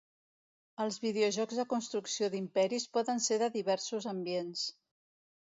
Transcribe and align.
Els 0.85 0.95
videojocs 1.03 1.59
de 1.59 1.65
construcció 1.75 2.31
d'imperis 2.37 2.89
poden 2.97 3.21
ser 3.29 3.41
de 3.45 3.53
diversos 3.59 4.09
ambients. 4.15 4.65